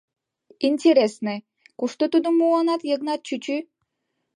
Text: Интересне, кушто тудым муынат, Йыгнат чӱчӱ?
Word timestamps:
Интересне, 0.69 1.35
кушто 1.79 2.03
тудым 2.13 2.35
муынат, 2.39 2.81
Йыгнат 2.89 3.21
чӱчӱ? 3.27 3.57